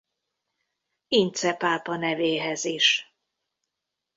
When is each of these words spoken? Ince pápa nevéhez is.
Ince 1.07 1.53
pápa 1.53 1.95
nevéhez 1.97 2.65
is. 2.65 3.15